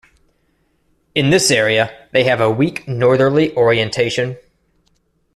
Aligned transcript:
In 1.13 1.29
this 1.29 1.51
area, 1.51 1.95
they 2.11 2.23
have 2.23 2.41
a 2.41 2.49
weak 2.49 2.87
northerly 2.87 3.55
orientation. 3.55 4.35